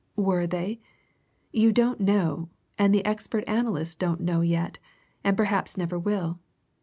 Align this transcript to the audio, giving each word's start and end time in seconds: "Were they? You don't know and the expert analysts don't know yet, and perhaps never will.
"Were 0.15 0.47
they? 0.47 0.81
You 1.51 1.71
don't 1.71 1.99
know 1.99 2.49
and 2.75 2.91
the 2.91 3.05
expert 3.05 3.43
analysts 3.47 3.93
don't 3.93 4.19
know 4.19 4.41
yet, 4.41 4.79
and 5.23 5.37
perhaps 5.37 5.77
never 5.77 5.99
will. 5.99 6.39